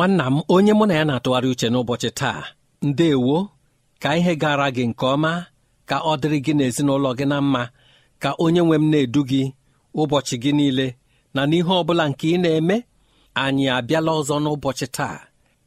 [0.00, 2.40] Nwanna m onye mụ na ya na-atụgharị uche n'ụbọchị taa.
[2.88, 3.36] Ndeewo
[4.02, 5.32] ka ihe gara gị nke ọma
[5.88, 7.62] ka ọ dịrị gị n'ezinụlọ gị na mma
[8.22, 9.42] ka onye nwe m na-edu gị
[10.00, 10.86] ụbọchị gị niile
[11.34, 12.76] na n'ihe ọ bụla nke ị na-eme
[13.42, 15.16] anyị abịala ọzọ n'ụbọchị taa.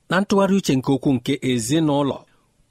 [0.09, 2.17] Na ntụgharị uche nke okwu nke ezinụlọ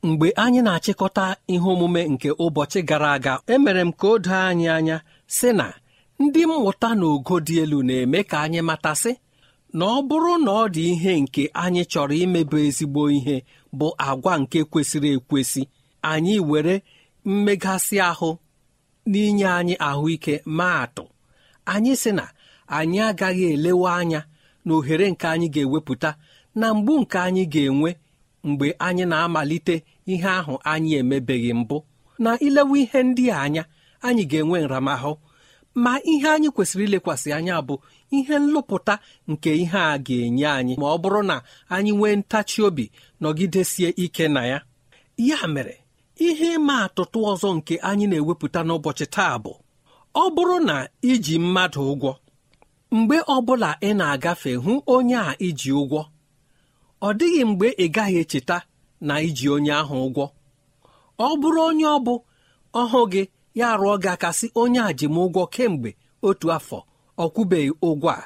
[0.09, 1.25] mgbe anyị na-achịkọta
[1.55, 4.97] ihe omume nke ụbọchị gara aga emere m ka o doo anyị anya
[5.37, 5.67] sị na
[6.23, 9.13] ndị mmụta na ogo dị elu na-eme ka anyị matasị
[9.79, 13.37] na ọ bụrụ na ọ dị ihe nke anyị chọrọ imebe ezigbo ihe
[13.79, 15.63] bụ agwa nke kwesịrị ekwesị
[16.11, 16.75] anyị were
[17.29, 18.31] mmegasị ahụ
[19.11, 21.05] n'inye anyị ahụike ma atụ.
[21.73, 22.25] Anyị sị na
[22.77, 24.21] anyị agaghị elewe anya
[24.65, 26.11] na ohere nke anyị ga-ewepụta
[26.55, 27.91] na mgbu nke anyị ga-enwe
[28.49, 29.77] mgbe anyị na-amalite
[30.13, 31.77] ihe ahụ anyị emebeghị mbụ.
[32.23, 33.63] Na ilewe ihe ndị anya
[34.07, 35.13] anyị ga-enwe nramahụ.
[35.75, 37.75] Ma ihe anyị kwesịrị ilekwasị anya bụ
[38.17, 38.95] ihe nlụpụta
[39.31, 41.37] nke ihe a ga-enye anyị ma ọ bụrụ na
[41.75, 42.85] anyị nwee ntachi obi
[43.21, 44.59] nọgidesie ike na ya.
[45.29, 45.75] Ya mere
[46.27, 49.53] ihe ịma atụtụ ọzọ nke anyị na-ewepụta n'ụbọchị taa bụ
[50.15, 50.75] ọ bụrụ na
[51.11, 52.13] iji mmadụ ụgwọ
[52.97, 56.01] mgbe ọbụla ị na-agafe hụ onye a iji ụgwọ
[57.07, 58.57] ọ dịghị mgbe ị gaghị echeta
[59.07, 60.25] na iji onye ahụ ụgwọ.
[61.27, 62.15] Ọ bụrụ onye ọ bụ
[62.81, 63.23] ọhụ gị
[63.61, 65.91] ya rụọ gị aka sị onye a ji m ụgwọ kemgbe
[66.29, 66.79] otu afọ.
[67.25, 68.23] Ọ kwụbeghị ụgwọ a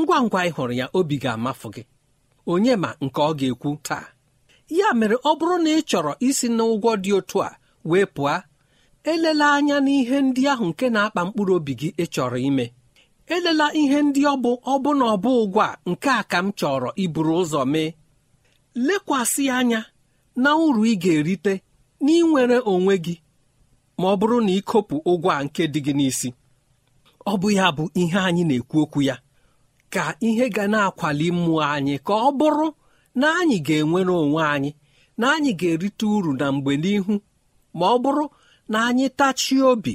[0.00, 1.82] ngwa ngwa ị hụrụ ya obi ga-amafụ gị.
[2.52, 4.06] Onye ma nke ọ ga-ekwu taa?
[4.78, 7.50] Ya mere ọ bụrụ na ị chọrọ isi n'ụgwọ dị otu a
[7.90, 8.34] wee pụọ
[9.12, 12.66] elela anya n'ihe ndị ahụ nke na-akpa mkpụrụ obi gị ịchọrọ ime.
[13.34, 16.38] Elela ihe ndị ọ bụ ọ bụ na ọ bụ ụgwọ a nke a ka
[16.44, 17.90] m chọrọ iburu ụzọ mee.
[18.86, 19.80] Lekwasị anya
[20.42, 21.52] na uru ị ga-erite
[22.04, 23.14] n'inwere onwe gị
[23.98, 26.28] ma ọ bụrụ na ịkopụ ụgwọ a nke dị gị n'isi.
[27.26, 29.16] Ọ bụ ya bụ ihe anyị na-ekwu okwu ya.
[29.92, 32.66] Ka ihe ga na-akwali mmụọ anyị ka ọ bụrụ
[33.20, 34.70] na anyị ga-enwere onwe anyị
[35.18, 37.14] na anyị ga-erite uru na mgbe n'ihu
[37.78, 38.24] ma ọ bụrụ
[38.68, 39.94] na anyị tachie obi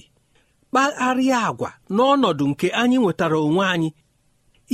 [0.71, 3.89] kpagharịa agwa n'ọnọdụ nke anyị nwetara onwe anyị.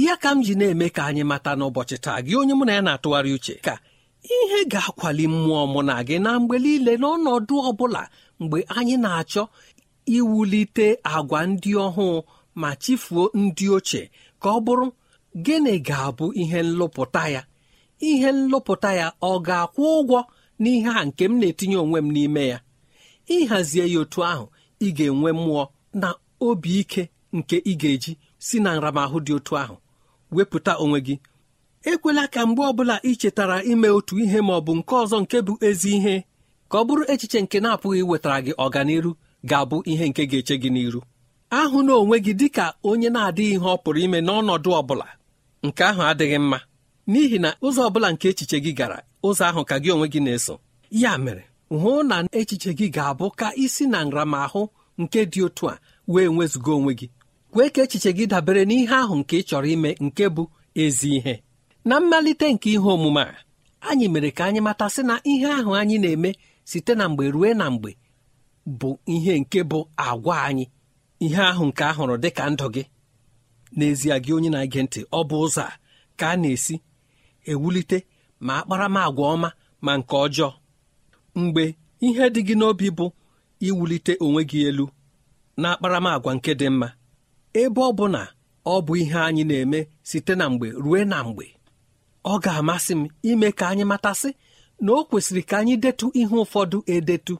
[0.05, 2.81] Ya ka m ji na-eme ka anyị mata n'ụbọchị taa gị onye mụ na ya
[2.85, 3.73] na-atụgharị uche ka
[4.35, 8.01] ihe ga-akwali mmụọ mụ na gị na mgbe niile n'ọnọdụ ọ bụla
[8.39, 9.43] mgbe anyị na-achọ
[10.15, 12.17] iwulite agwa ndị ọhụụ
[12.61, 14.03] ma chifuo ndị ochie
[14.41, 14.87] ka ọ bụrụ
[15.45, 17.41] gịnị ga-abụ ihe nlụpụta ya?
[18.09, 20.19] Ihe nlụpụta ya ọ ga-akwụ ụgwọ
[20.61, 22.57] n'ihe a nke m na-etinye onwe m n'ime ya?
[23.35, 24.45] Ịhazie ya otu ahụ
[24.85, 25.63] ị ga-enwe mmụọ
[26.01, 26.07] na
[26.47, 27.03] obi ike
[27.37, 28.11] nke ị ga-eji
[28.45, 29.75] si na nramahụ dị otu ahụ.
[30.35, 31.15] Wepụta onwe gị.
[31.91, 35.37] Ekwela ka mgbe ọbụla ị chetara ime otu ihe ma ọ bụ nke ọzọ nke
[35.47, 36.15] bụ ezi ihe
[36.69, 39.11] ka ọ bụrụ echiche nke na-apụghị iwetara gị ọganiru
[39.49, 41.01] ga-abụ ihe nke ga-eche gị n'iru.
[41.59, 45.07] Ahụ na onwe gị dị ka onye na-adịghị ihe ọ pụrụ ime n'ọnọdụ ọ bụla.
[45.65, 46.59] Nke ahụ adịghị mma.
[47.11, 48.97] N'ihi na ụzọ ọ bụla nke echiche gị gara
[49.27, 50.55] ụzọ ahụ ka gị onwe gị na-eso.
[51.01, 51.43] Ya mere
[51.81, 54.61] hụ na echiche gị ga-abụ ka isi na nramahụ
[55.01, 55.79] nke dị otu a
[56.11, 57.07] wee nwezụga onwe gị.
[57.51, 60.43] Kwee ka echiche gị dabere n'ihe ahụ nke ị chọrọ ime nke bụ
[60.83, 61.35] ezi ihe.
[61.87, 63.35] Na mmalite nke ihe omume a
[63.89, 66.29] anyị mere ka anyị matasị na ihe ahụ anyị na-eme
[66.69, 67.91] site na mgbe ruo na mgbe
[68.79, 70.65] bụ ihe nke bụ agwa anyị.
[71.23, 72.83] Ihe ahụ nke a hụrụ dị ka ndụ gị.
[73.77, 75.73] N'ezie gị onye na-ege ntị ọ bụ ụzọ a
[76.19, 76.75] ka a na-esi
[77.51, 77.97] ewulite
[78.45, 79.49] ma akparamagwa ọma
[79.85, 80.49] ma nke ọjọọ.
[81.41, 81.63] Mgbe
[82.05, 83.05] ihe dị gị n'obi bụ
[83.67, 84.85] iwulite onwe gị elu
[85.61, 86.87] na akparamagwa nke dị mma
[87.61, 88.21] ebe ọ bụ na
[88.65, 89.79] ọ bụ ihe anyị na-eme
[90.09, 91.45] site na mgbe ruo na mgbe
[92.25, 94.29] ọ ga-amasị m ime ka anyị matasị
[94.83, 97.35] na o kwesịrị ka anyị detu ihe ụfọdụ edetu.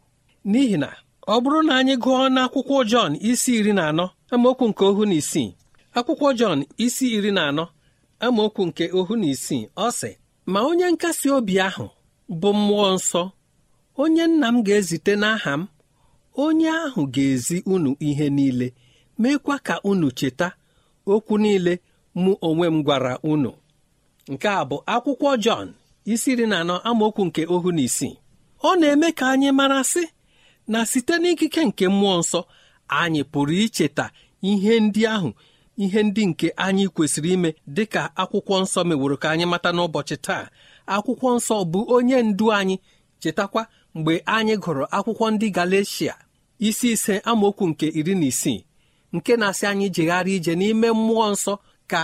[0.50, 0.90] N'ihi na
[1.34, 5.16] ọ bụrụ na anyị gụọ n'akwụkwọ Jọn isi iri na anọ amaokwu nke ohu na
[5.22, 5.50] isii.
[5.98, 7.66] Akwụkwọ Jọn isi iri na anọ
[8.26, 9.64] amaokwu nke ohu na isii.
[9.76, 10.10] Ọ sị
[10.52, 11.86] ma onye nkasi obi ahụ
[12.40, 13.22] bụ mmụọ nsọ
[14.02, 15.68] onye nna m ga-ezite n'aha m
[16.44, 18.68] onye ahụ ga-ezi unu ihe niile
[19.22, 20.48] meekwa ka unu cheta
[21.14, 21.74] okwu niile
[22.22, 23.52] mụ onwe m gwara unu.
[24.32, 25.68] Nke a bụ akwụkwọ Jọn
[26.12, 28.16] isi iri na anọ amaokwu nke ohu na isii.
[28.68, 30.04] Ọ na-eme ka anyị mara sị
[30.68, 32.40] na site n'ikike nke mmụọ nsọ
[33.00, 34.06] anyị pụrụ icheta
[34.50, 35.30] ihe ndị ahụ
[35.84, 40.16] ihe ndị nke anyị kwesịrị ime dị ka akwụkwọ nsọ meworo ka anyị mata n'ụbọchị
[40.26, 40.46] taa.
[40.96, 42.76] Akwụkwọ nsọ bụ onye ndu anyị
[43.22, 43.62] chetakwa
[43.96, 46.14] mgbe anyị gụrụ akwụkwọ ndị Galeshia
[46.68, 48.60] isi ise amaokwu nke iri na isii
[49.16, 51.54] nke na-asị anyị jegharị ije n'ime mmụọ nsọ
[51.92, 52.00] ka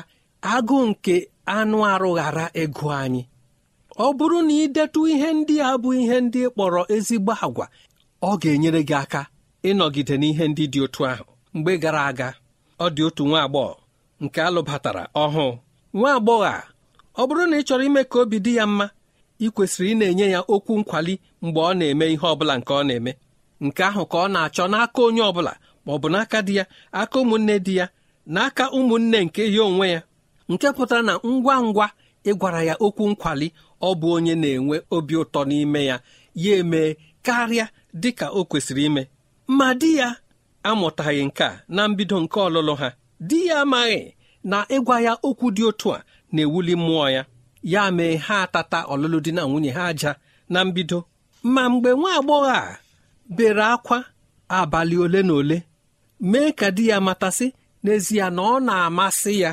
[0.53, 1.15] agụụ nke
[1.57, 3.21] anụ arụ ghara ịgụ anyị.
[3.97, 7.65] Ọ bụrụ na idetu ihe ndị a bụ ihe ndị kpọrọ ezigbo agwa
[8.29, 9.21] ọ ga-enyere gị aka
[9.69, 11.25] ịnọgide n'ihe ndị dị otu ahụ.
[11.53, 12.29] Mgbe gara aga
[12.79, 13.75] ọ dị otu nwa agbọghọ
[14.23, 15.49] nke alụbatara ọhụụ.
[15.97, 16.63] Nwa agbọghọ a
[17.19, 18.85] ọ bụrụ na ị chọrọ ime ka obi dị ya mma
[19.39, 21.13] ị kwesịrị ị na-enye ya okwu nkwali
[21.43, 23.11] mgbe ọ na-eme ihe ọ bụla nke ọ na-eme.
[23.65, 25.53] Nke ahụ ka ọ na-achọ n'aka onye ọ bụla
[25.85, 26.63] ma ọ bụ n'aka di ya
[27.01, 27.85] aka ụmụnne di ya
[28.33, 30.01] n'aka ụmụnne nke ya onwe ya.
[30.51, 31.87] Nke pụtara na ngwa ngwa
[32.29, 33.47] ịgwara ya okwu nkwali
[33.81, 35.95] ọ bụ onye na-enwe obi ụtọ n'ime ya.
[36.43, 36.89] Ya emee
[37.25, 37.65] karịa
[38.01, 39.03] dị ka o kwesịrị ime.
[39.57, 40.07] Ma di ya
[40.69, 42.89] amụtaghị nke a na mbido nke ọlụlụ ha.
[43.19, 44.01] Di ya amaghị
[44.43, 47.21] na ịgwa ya okwu dị otu a na-ewuli mmụọ ya.
[47.73, 50.11] Ya mee ha atata ọlụlụ di na nwunye ha aja
[50.49, 50.99] na mbido.
[51.53, 52.77] Ma mgbe nwa agbọghọ a
[53.35, 53.97] bere akwa
[54.57, 55.57] abalị ole na ole
[56.31, 57.47] mee ka di ya matasị
[57.83, 59.51] n'ezie na ọ na-amasị ya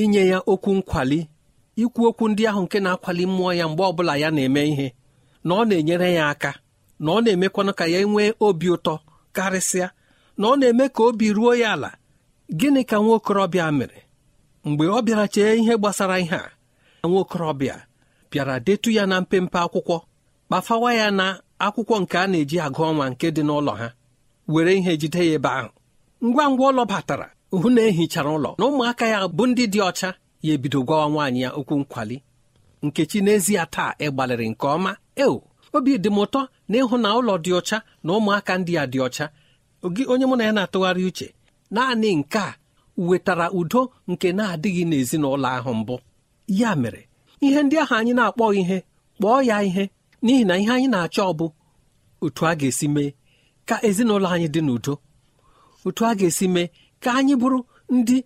[0.00, 1.20] inye ya okwu nkwali
[1.82, 4.88] ikwu okwu ndị ahụ nke na-akwali mmụọ ya mgbe ọbụla ya na-eme ihe
[5.44, 6.50] na ọ na-enyere ya aka.
[7.02, 8.94] Na ọ na-emekwanụ ka ya nwee obi ụtọ
[9.36, 9.88] karịsịa
[10.38, 11.90] na ọ na-eme ka obi ruo ya ala.
[12.58, 14.00] Gịnị ka nwa okorobịa mere?
[14.64, 16.50] Mgbe ọ bịara chee ihe gbasara ihe a
[17.08, 17.76] nwa okorobịa
[18.30, 19.96] bịara detu ya na mpempe akwụkwọ
[20.48, 21.26] kpafawa ya na
[21.66, 23.88] akwụkwọ nke a na-eji agụ ọnwa nke dị n'ụlọ ha
[24.52, 25.70] were ihe jide ya ebe ahụ.
[26.24, 30.08] Ngwa ngwa ụlọ batara hụ na ehichara ụlọ na ụmụaka ya bụ ndị dị ọcha
[30.44, 32.16] ya ebido gwawa nwaanyị ya okwu nkwali.
[32.82, 34.92] Nkechi n'ezie taa ịgbalịrị nke ọma.
[35.22, 35.34] Eo
[35.76, 38.98] obi dị m ụtọ na ịhụ na ụlọ dị ọcha na ụmụaka ndị a dị
[39.06, 39.24] ọcha.
[39.94, 41.26] Gị onye mụ na ya na-atụgharị uche
[41.74, 42.54] naanị nke a
[43.08, 45.94] wetara udo nke na-adịghị n'ezinụlọ ahụ mbụ.
[46.60, 47.02] Ya mere
[47.46, 48.76] ihe ndị ahụ anyị na-akpọ ihe
[49.18, 49.84] kpọọ ya ihe
[50.24, 51.46] n'ihi na ihe anyị na-achọ bụ
[52.24, 53.10] otu a ga-esi mee
[53.68, 54.94] ka ezinụlọ anyị dị n'udo.
[55.86, 56.66] Otu a ga-esi mee
[57.02, 57.58] ka anyị bụrụ
[57.96, 58.16] ndị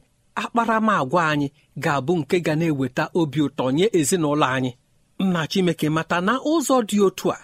[0.43, 1.49] akparamagwa anyị
[1.83, 4.71] ga-abụ nke ga na-eweta obi ụtọ nye ezinụlọ anyị.
[5.19, 7.39] Nna Chineke mata na ụzọ dị otu a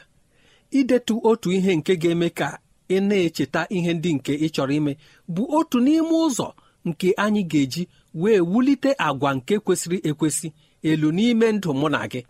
[0.78, 2.48] idetu otu ihe nke ga-eme ka
[2.88, 4.92] ị na-echeta ihe ndị nke ị chọrọ ime
[5.34, 6.48] bụ otu n'ime ụzọ
[6.88, 7.82] nke anyị ga-eji
[8.20, 10.48] wee wulite agwa nke kwesịrị ekwesị
[10.88, 12.20] elu n'ime ndụ mụ na gị.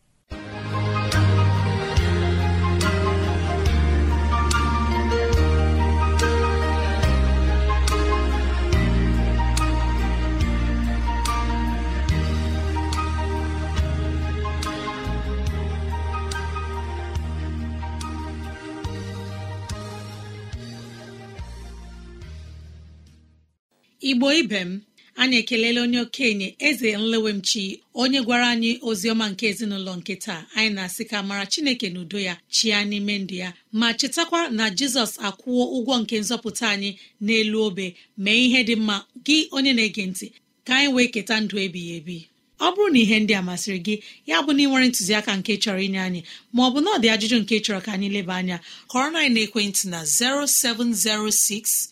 [24.13, 24.73] Igbo ibe m
[25.21, 27.65] anyị ekelela onye okenye eze nlewemchi
[28.03, 30.43] onye gwara anyị ozi ọma nke ezinụlọ nke taa.
[30.57, 33.49] Anyị na-asị ka mara chineke na udo ya chia n'ime ndụ ya
[33.81, 36.91] ma chetakwa na jizọs akwụwo ụgwọ nke nzọpụta anyị
[37.25, 37.87] n'elu obe.
[38.25, 40.27] Mee ihe dị mma gị onye na-ege ntị
[40.67, 42.19] ka anyị wee keta ndụ ebighị ebi.
[42.61, 43.95] Ọ bụrụ na ihe ndị a masịrị gị
[44.31, 46.21] ya bụ na ị ntụziaka nke chọrọ inye anyị
[46.55, 48.57] ma ọ bụ na ọ dị ajụjụ nke chọrọ ka anyị leba anya
[48.91, 51.92] kọrọ na ekwentị na 0706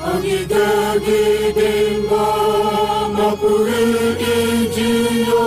[0.09, 1.71] ọdịdegide
[2.09, 2.25] mma
[3.17, 3.83] mapụrụ
[4.35, 4.91] iji
[5.29, 5.45] ya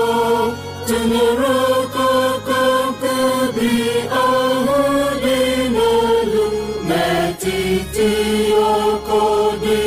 [4.23, 4.79] ahụ
[5.23, 5.39] dị
[5.75, 6.47] n'elu
[6.89, 8.11] n'etiti
[8.77, 9.83] ọkọdị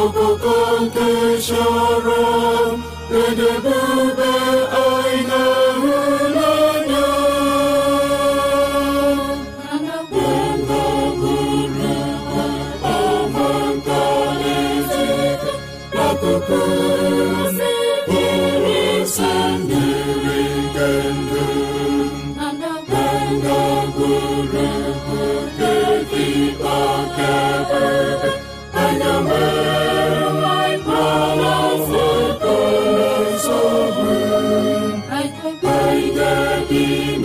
[0.00, 1.08] okoko nke
[1.46, 2.24] chọrọ
[36.68, 37.15] be.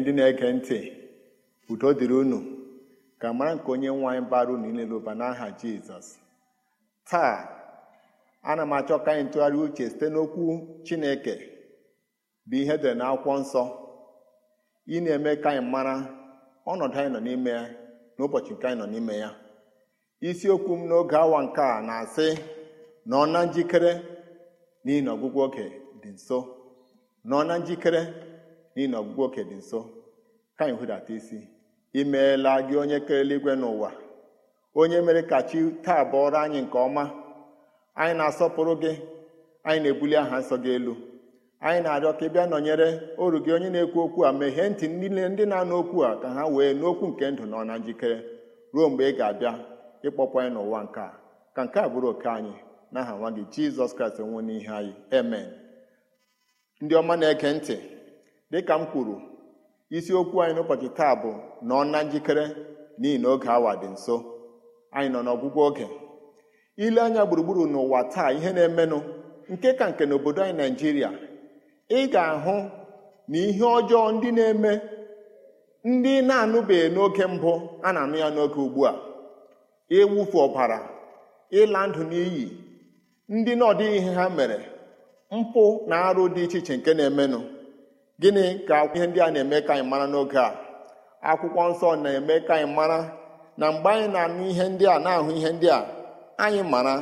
[0.00, 0.78] Ndị na-ege ntị
[1.72, 2.38] udo dịrị unu.
[3.20, 6.08] Ka mara nke onye nwe anyị bara unu niile ụba n'aha jizọs.
[7.08, 7.36] Taa
[8.50, 10.44] ana m achọ ka anyị ntụgharị uche site n'okwu
[10.86, 11.34] chineke
[12.48, 13.62] bụ ihe dere n'akwụkwọ nsọ.
[14.94, 15.94] Ị na-eme ka anyị mara
[16.70, 17.62] ọnọdụ anyị nọ n'ime ya
[18.16, 19.30] n'ụbọchị nke anyị nọ n'ime ya.
[20.28, 22.26] Isiokwu m n'oge awa nke a na-asị
[23.10, 23.92] nọ na njikere
[24.84, 25.66] n'ihi na ọgwụgwụ oge
[26.02, 26.38] dị nso.
[27.28, 28.02] Nọ na njikere
[28.74, 29.80] n'ihi na ọgwụgwụ oge dị nso
[30.56, 31.38] ka anyị hụdata isi.
[31.92, 33.90] Imeela gị onye kere eluigwe n'ụwa
[34.74, 37.04] onye mere ka chi taa bụọrọ anyị nke ọma.
[38.00, 38.92] Anyị na-asọpụrụ gị
[39.68, 40.94] anyị na-ebuli aha nsọ gị elu.
[41.60, 42.88] Anyị na-arịọ ka ị bịa nọnyere
[43.22, 46.42] oru gị onye na-ekwu okwu a meghee ntị niile ndị na-anụ okwu a ka ha
[46.54, 48.18] wee n'okwu nke ndụ nọ na njikere
[48.72, 49.52] ruo mgbe ị ga-abịa
[50.06, 51.10] ịkpọpụ anyị n'ụwa nke a.
[51.54, 52.54] Ka nke a bụrụ oke anyị
[52.92, 54.92] n'aha nwa gị jizọs kraịst nwe n'ihe anyị.
[55.18, 55.46] Amen.
[56.82, 57.76] Ndị ọma na-ege ntị.
[58.52, 59.16] Dịka m kwuru
[59.96, 61.30] isiokwu anyị n'ụbọchị taa bụ
[61.68, 62.44] nọ na njikere
[63.00, 64.14] n'ihi na oge awa dị nso.
[64.96, 65.86] Anyị nọ n'ọgwụgwọ oge.
[66.84, 68.98] Ile anya gburugburu n'ụwa taa ihe na-emenụ
[69.52, 71.10] nke ka nke n'obodo anyị naijiria
[71.96, 72.56] ị ga-ahụ
[73.30, 74.72] na ihe ọjọọ ndị na-eme
[75.90, 77.52] ndị na-anụbeghị n'oge mbụ
[77.86, 78.92] a na-anụ ya n'oge ugbu a.
[79.98, 80.78] Ịwụfu ọbara
[81.60, 82.44] ịla ndụ n'iyi
[83.36, 84.58] ndị na ihe ha mere
[85.38, 87.40] mpụ na arụ dị iche iche nke na-emenụ.
[88.20, 90.48] Gịnị ka ihe ndị a na-eme ka anyị mara n'oge a?
[91.30, 92.98] Akwụkwọ nsọ na-eme ka anyị mara
[93.58, 95.80] na mgbe anyị na-anụ ihe ndị a na-ahụ ihe ndị a
[96.44, 96.94] anyị mara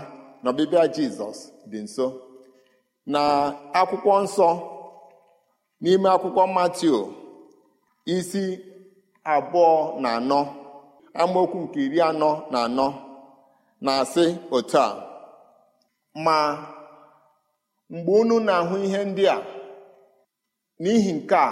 [0.43, 1.39] na ọbịbịa jizọs
[1.71, 2.07] dị nso.
[3.13, 3.21] Na
[3.81, 4.49] akwụkwọ nsọ
[5.83, 6.99] n'ime akwụkwọ matiu
[8.15, 8.45] isi
[9.35, 9.71] abụọ
[10.03, 10.41] na anọ
[11.21, 12.87] amaokwu nke iri anọ na anọ
[13.85, 14.25] na-asị
[14.57, 14.89] otu a
[16.25, 16.37] ma
[17.93, 19.39] mgbe unu na-ahụ ihe ndị a
[20.83, 21.49] n'ihi nke a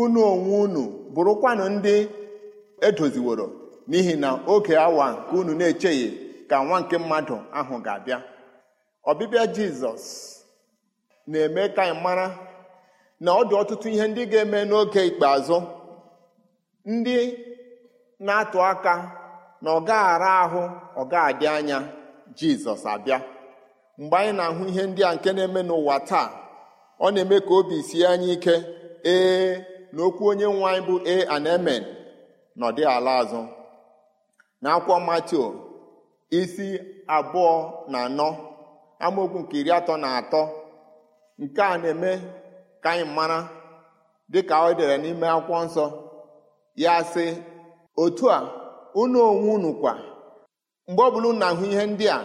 [0.00, 0.82] unu onwe unu
[1.14, 1.94] bụrụkwanụ ndị
[2.86, 3.46] edoziworo
[3.90, 6.06] n'ihi na oge awa nke unu na-echeghị
[6.50, 8.18] ka nwa nke mmadụ ahụ ga-abịa.
[9.10, 10.04] Ọbịbịa jizọs
[11.30, 12.26] na-eme ka anyị mara
[13.24, 15.56] na ọ dị ọtụtụ ihe ndị ga-eme n'oge ikpeazụ.
[16.94, 17.16] Ndị
[18.26, 18.94] na-atụ aka
[19.62, 20.62] na ọ gaghara ahụ
[21.00, 21.78] ọ ga-adị anya
[22.38, 23.18] jizọs abịa.
[24.00, 26.28] Mgbe anyị na-ahụ ihe ndị a nke na-eme n'ụwa taa
[27.04, 28.54] ọ na-eme ka obi sie anyị ike.
[29.04, 31.82] Ee na okwu onye nwe anyị bụ e and amen
[32.58, 33.40] na ọ ala azụ.
[34.62, 35.44] Na akwụkwọ matio
[36.38, 36.66] isi
[37.16, 37.52] abụọ
[37.92, 38.28] na anọ
[39.04, 40.42] amaokwu nke iri atọ na atọ.
[41.42, 42.10] Nke a na-eme
[42.82, 43.38] ka anyị mara
[44.32, 45.84] dịka ọ dere n'ime akwụkwọ nsọ.
[46.82, 47.24] Ya sị
[48.02, 48.38] otu a
[49.00, 49.92] unu onwe unu kwa
[50.88, 52.18] mgbe ọbụla na-ahụ ihe ndị a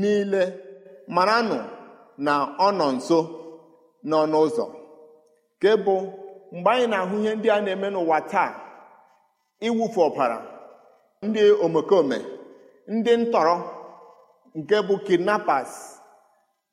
[0.00, 0.42] niile
[1.14, 1.56] maranụ
[2.24, 2.32] na
[2.66, 3.18] ọ nọ nso.
[4.04, 4.64] Nọ n'ụzọ.
[5.56, 5.94] Nke bụ
[6.52, 8.50] mgbe anyị na-ahụ ihe ndị a na-eme n'ụwa taa
[9.66, 10.38] iwufu ọbara
[11.26, 12.18] ndị omekome
[12.94, 13.56] ndị ntọrọ
[14.58, 15.72] nke bụ kidnappers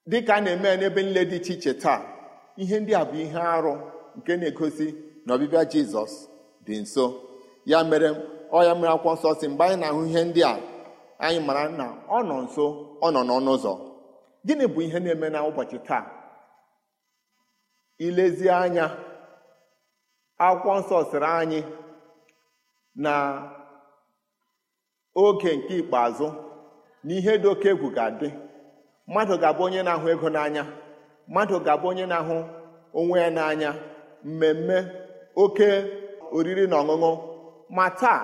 [0.09, 2.01] dịka a na-eme n'ebe nle dị iche iche taa
[2.61, 3.73] ihe ndị a bụ ihe arụ
[4.17, 4.87] nke na-egosi
[5.25, 6.13] na ọbịbịa jizọs
[6.65, 7.05] dị nso.
[7.65, 8.09] Ya mere
[8.51, 10.53] ọ ya mere akwụkwọ nsọ si mgbe anyị na-ahụ ihe ndị a
[11.25, 12.63] anyị mara na ọ nọ nso
[13.01, 13.73] ọ nọ n'ọnụ ụzọ.
[14.45, 16.03] Gịnị bụ ihe na-eme na ụbọchị taa?
[18.05, 18.86] Ilezi anya.
[20.45, 21.60] Akwụkwọ nsọ sịrị anyị
[23.03, 23.13] na
[25.23, 26.27] oge nke ikpeazụ
[27.03, 28.29] na ihe dị oke egwu ga-adị.
[29.07, 30.63] Mmadụ ga-abụ onye na-ahụ ego n'anya
[31.27, 32.38] mmadụ ga-abụ onye na-ahụ
[32.99, 33.69] onwe ya n'anya
[34.27, 34.77] mmemme
[35.43, 35.67] oke
[36.36, 37.12] oriri na ọṅụṅụ.
[37.75, 38.21] Ma taa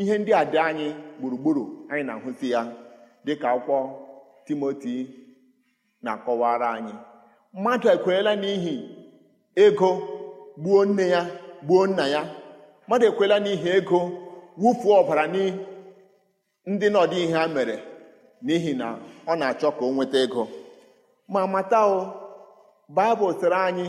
[0.00, 0.88] ihe ndị a dị anyị
[1.18, 2.60] gburugburu anyị na-ahụzi ya
[3.24, 3.78] dịka akwụkwọ
[4.46, 4.94] timoti
[6.04, 6.94] na-akọwara anyị.
[7.56, 8.74] Mmadụ ekwenyela n'ihi
[9.64, 9.90] ego
[10.60, 11.22] gbuo nne ya
[11.64, 12.22] gbuo nna ya.
[12.86, 14.00] Mmadụ ekwela n'ihi ego
[14.62, 15.24] wufuo ọbara
[16.70, 17.76] ndị na ọdị ihe ha mere
[18.44, 18.86] n'ihi na
[19.26, 20.42] ọ na-achọ ka o nweta ego.
[21.32, 21.98] Ma mata o
[22.94, 23.86] baịbụl sịrị anyị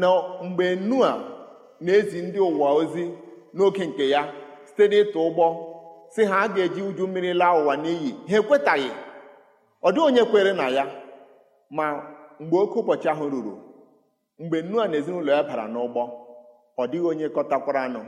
[0.00, 0.08] na
[0.46, 1.10] mgbe nua
[1.84, 3.04] na-ezi ndị ụwa ozi
[3.56, 4.20] n'oge nke ya
[4.66, 5.46] site n'ịtụ ụgbọ
[6.14, 8.10] si ha a ga-eji uju mmiri laa ụwa n'iyi.
[8.30, 8.90] Ha ekwetaghị.
[9.82, 10.84] Ọ dịghị onye kwere na ya
[11.76, 11.86] ma
[12.42, 13.54] mgbe oke ụbọchị ahụ ruru
[14.38, 16.02] mgbe nua na ezinụlọ ya bara n'ụgbọ
[16.80, 18.00] ọ dịghị onye kọtakwara anụ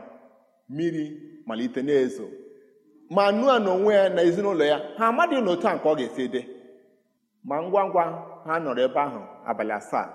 [0.68, 1.04] mmiri
[1.46, 2.24] malite na-ezo.
[3.10, 5.94] Ma nua na onwe ya na ezinụlọ ya ha amadịghị na otu a nke ọ
[5.98, 6.42] ga-esi dị.
[7.48, 8.02] Ma ngwa ngwa
[8.46, 9.20] ha nọrọ ebe ahụ
[9.50, 10.06] abalị asaa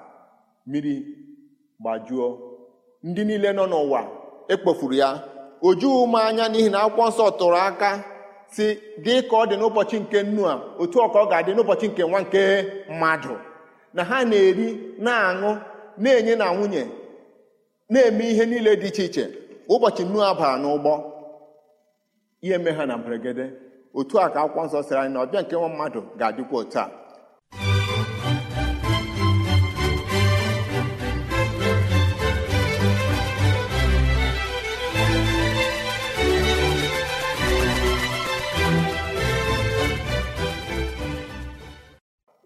[0.68, 0.96] mmiri
[1.82, 2.28] gbajuo.
[3.08, 4.02] Ndị niile nọ n'ụwa
[4.54, 5.10] ekpofuru ya
[5.62, 7.90] o jughị m anya n'ihi na akwụkwọ nsọ tụrụ aka
[8.54, 8.66] si
[9.04, 12.04] dị ka ọ dị n'ụbọchị nke nnu a otu ọ ka ọ ga-adị n'ụbọchị nke
[12.10, 12.42] nwa nke
[12.92, 13.34] mmadụ.
[13.96, 14.68] Na ha na-eri
[15.06, 15.52] na-aṅụ
[16.04, 16.84] na-enye na nwunye
[17.92, 19.26] na-eme ihe niile dị iche iche.
[19.74, 20.94] Ụbọchị nua bara n'ụgbọ
[22.42, 23.46] ihe eme ha na mberede.
[23.98, 26.86] Otu a ka akwụkwọ nsọ sịrị anyị na ọbịa nke nwa mmadụ ga-adịkwa otu a.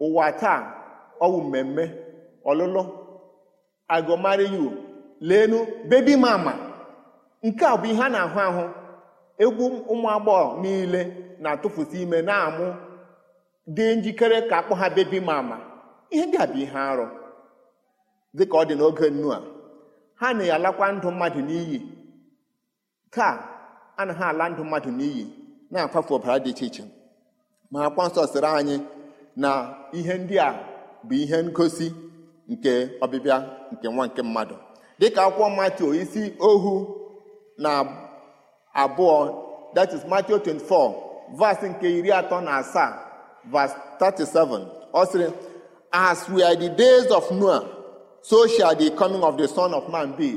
[0.00, 0.83] Ụwa taa
[1.24, 1.84] ọwụ mmemme
[2.50, 2.82] ọlụlụ
[3.88, 4.72] agụmariyu
[5.20, 6.52] leenu bebi mama.
[7.42, 8.64] Nke a bụ ihe a na-ahụ ahụ.
[9.42, 11.00] Egwu ụmụ agbọghọ niile
[11.42, 12.66] na-atụfusi ime na-amụ
[13.76, 15.56] dị njikere ka akpọ ha bebi mama.
[16.10, 17.06] Ihe ndị a bụ ihe arụ.
[18.36, 19.38] Dịka ọ dị n'oge nnu a
[20.20, 21.78] ha na-alakwa ndụ mmadụ n'iyi.
[23.14, 23.34] Taa
[24.00, 25.24] anaghị ala ndụ mmadụ n'iyi
[25.70, 26.84] na-akwafu ọbara dị iche iche.
[27.70, 28.76] Ma akwa nsọ sịrị anyị
[29.42, 29.50] na
[29.98, 30.73] ihe ndị a
[31.08, 31.86] bụ ihe ngosi
[32.48, 32.72] nke
[33.04, 33.36] ọbịbịa
[33.72, 34.54] nke nwa nke mmadụ.
[34.98, 36.72] Dịka akwụkwọ Matthew isi ohu
[37.58, 37.70] na
[38.82, 39.16] abụọ
[39.74, 40.94] that is Matthew 24
[41.38, 42.90] verse nke iri atọ na asaa
[43.52, 45.26] verse 37 ọ sịrị
[45.92, 47.62] as we are the days of Noah
[48.22, 50.28] so shall the coming of the son of man be.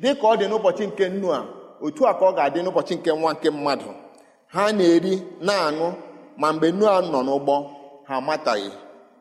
[0.00, 1.44] Dịka ọ dị n'ụbọchị nke Noah
[1.80, 3.90] otu a ka ọ ga-adị n'ụbọchị nke nwa nke mmadụ.
[4.46, 5.92] Ha na-eri na-aṅụ
[6.40, 7.54] ma mgbe Noah nọ n'ụgbọ
[8.08, 8.70] ha amataghị.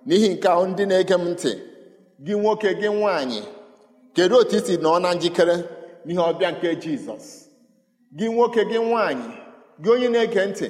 [0.07, 1.51] N'ihi nke ahụ ndị na-ege m ntị
[2.25, 3.41] gị nwoke gị nwaanyị
[4.15, 5.55] kedu otu isi nọ na njikere
[6.05, 7.25] n'ihe ọbịa nke jizọs?
[8.17, 9.29] Gị nwoke gị nwaanyị
[9.81, 10.67] gị onye na-ege ntị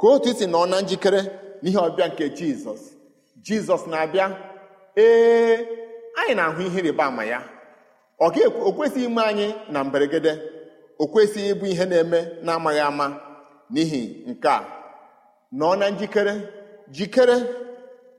[0.00, 1.20] ka otu isi nọ na njikere
[1.62, 2.82] n'ihe ọbịa nke jizọs?
[3.46, 4.26] Jizọs na-abịa
[4.96, 5.54] ee
[6.18, 7.38] anyị na-ahụ ihe ịrịba ama ya.
[8.20, 10.32] Ọ kwesịghị ime anyị na mberede.
[10.98, 13.06] O kwesịghị ịbụ ihe na-eme na-amaghị ama.
[13.72, 14.58] N'ihi nke a
[15.58, 16.34] nọ na njikere
[16.96, 17.36] jikere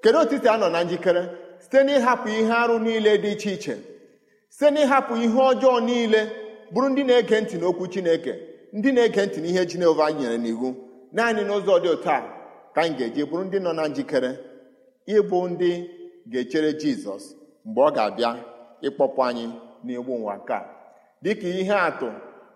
[0.01, 1.23] kedu otu isi anọ na njikere
[1.59, 3.75] site n'ịhapụ ihe arụ niile dị iche iche
[4.49, 6.21] site n'ịhapụ ihe ọjọọ niile
[6.73, 8.33] bụrụ ndị na-ege ntị n'okwu chineke
[8.77, 10.69] ndị na-ege ntị n'ihe Jehova nyere n'iwu.
[11.15, 12.17] Naanị n'ụzọ dị otu a
[12.73, 14.31] ka anyị ga-eji bụrụ ndị nọ na njikere
[15.15, 15.69] ịbụ ndị
[16.31, 17.23] ga-echere jizọs
[17.65, 18.31] mgbe ọ ga-abịa
[18.87, 19.45] ịkpọpụ anyị
[19.85, 20.61] n'egbu ụwa nke a.
[21.23, 22.07] Dịka ihe atụ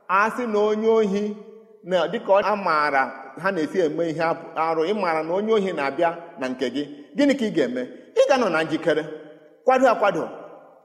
[0.07, 1.23] a sị na onye ohi
[1.89, 3.03] na dịka a maara
[3.41, 4.23] ha na-esi eme ihe
[4.65, 6.83] arụ ịmara na onye ohi na-abịa na nke gị.
[7.17, 7.81] Gịnị ka ị ga-eme?
[8.15, 9.03] Ị ga-anọ na njikere.
[9.65, 10.23] Kwado akwado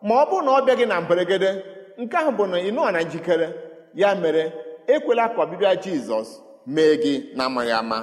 [0.02, 1.50] ma ọ bụrụ na ọ bịa gị na mberede
[1.98, 3.48] nke ahụ bụ na ị nọọ na njikere.
[3.94, 4.42] Ya mere
[4.86, 6.28] ekwela ka ọbịbịa jizọs
[6.66, 7.98] mee gị na-amaghị ama.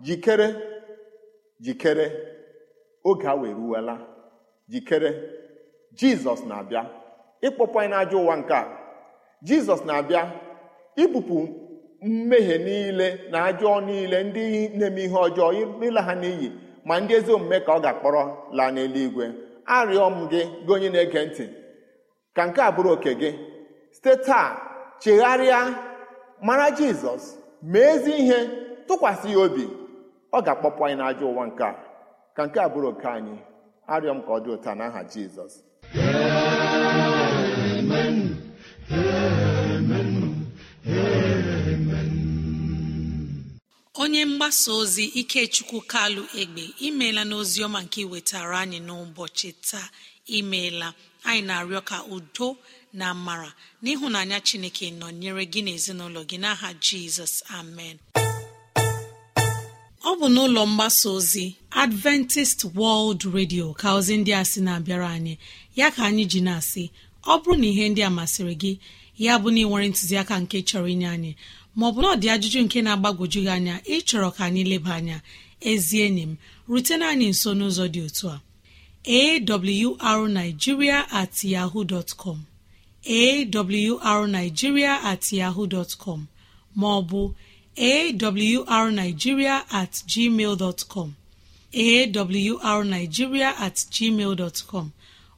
[0.00, 0.48] Jikere
[1.60, 2.06] jikere.
[3.04, 3.98] Oge a wee ruwela.
[4.68, 5.10] Jikere
[5.98, 6.82] jizọs na-abịa.
[7.46, 8.64] Ịkpọpụ anyị n'ajọ ụwa nke a.
[9.46, 10.22] Jizọs na-abịa
[11.02, 11.48] ibupụ
[12.02, 14.44] mmehie niile na ajọ niile ndị
[14.78, 15.48] na-eme ihe ọjọọ
[15.86, 16.48] ịla ha n'iyi.
[16.84, 18.22] Ma ndị ezi omume ka ọ ga-akpọrọ
[18.56, 19.26] laa n'eluigwe.
[19.76, 21.44] Arịọ m gị gị onye na-ege ntị
[22.36, 23.30] ka nke a bụrụ oke gị.
[23.94, 24.48] Site taa
[25.02, 25.60] chegharịa
[26.46, 27.24] mara jizọs
[27.62, 28.38] mee ezi ihe
[28.88, 29.64] tụkwasị ya obi.
[30.32, 31.72] Ọ ga-akpọpụ anyị n'ajọ ụwa nke a.
[32.36, 33.36] Ka nke a bụrụ oke anyị.
[33.92, 35.52] Arịọ m ka ọ dị ụta n'aha jizọs.
[44.04, 49.88] Onye mgbasa ozi ikechukwu kalụ egbe imeela n'ozi ọma nke iwetara anyị n'ụbọchị taa
[50.38, 50.88] imeela.
[51.28, 52.48] Anyị na-arịọ ka udo
[52.98, 53.50] na amara
[53.82, 57.96] n'ịhụnanya chineke nọnyere gị n'ezinụlọ gị n'aha jizọs amen.
[60.04, 61.46] Ọ bụ n'ụlọ mgbasa ozi
[61.82, 65.34] adventist world radio ka ozi ndị a sị na-abịara anyị.
[65.78, 66.84] Ya ka anyị ji na-asị
[67.24, 68.72] ọ bụrụ na ihe ndị a masịrị gị
[69.24, 71.32] ya bụ na ị nwere ntụziaka nke chọrọ inye anyị
[71.78, 75.16] maọbụ na ọ ajụjụ nke na-agbagwoju gị anya ịchọrọ ka anyị leba anya.
[75.70, 76.32] Ezi enyi m
[76.70, 78.36] rutena anyị nso n'ụzọ dị otu a.
[80.08, 82.38] Awrnigeria at yahoo dot com.
[83.04, 86.20] Awrnigeria at yahoo dot com.
[86.80, 87.20] Maọbụ
[87.76, 91.08] awrnigeria at gmail dot com.
[91.72, 94.86] Awrnigeria at gmail dot com.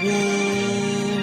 [0.00, 1.18] gboo